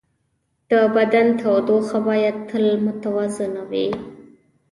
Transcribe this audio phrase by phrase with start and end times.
[0.69, 3.89] د بدن تودوخه باید تل متوازنه وي.